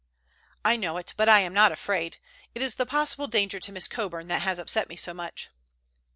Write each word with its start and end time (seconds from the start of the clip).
"I 0.65 0.77
know 0.77 0.97
it, 0.97 1.13
but 1.15 1.29
I 1.29 1.41
am 1.41 1.53
not 1.53 1.71
afraid. 1.71 2.17
It 2.55 2.63
is 2.63 2.73
the 2.73 2.87
possible 2.87 3.27
danger 3.27 3.59
to 3.59 3.71
Miss 3.71 3.87
Coburn 3.87 4.25
that 4.29 4.41
has 4.41 4.57
upset 4.57 4.89
me 4.89 4.95
so 4.95 5.13
much." 5.13 5.51